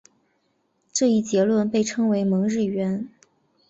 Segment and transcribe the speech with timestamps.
[0.91, 3.07] 这一结论被称为蒙日圆。